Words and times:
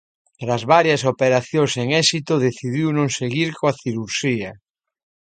Tras 0.41 0.61
varias 0.73 1.01
operacións 1.13 1.69
sen 1.75 1.87
éxito 2.03 2.33
decidiu 2.47 2.87
non 2.97 3.07
seguir 3.19 3.49
coa 3.57 3.77
cirurxía. 3.81 4.51